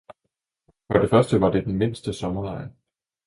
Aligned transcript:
For 0.91 0.99
det 0.99 1.09
første 1.09 1.41
var 1.41 1.51
det 1.51 1.65
den 1.65 1.77
mindste 1.77 2.13
sommerlejr 2.13 2.69